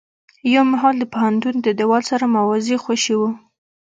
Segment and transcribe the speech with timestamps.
[0.53, 3.21] يو مهال د پوهنتون د دېوال سره موازي خوشې و.